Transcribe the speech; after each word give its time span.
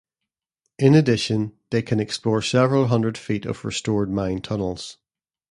In 0.79 0.95
addition, 0.95 1.55
they 1.69 1.83
can 1.83 1.99
explore 1.99 2.41
several 2.41 2.87
hundred 2.87 3.19
feet 3.19 3.45
of 3.45 3.63
restored 3.63 4.09
mine 4.09 4.41
tunnels. 4.41 4.97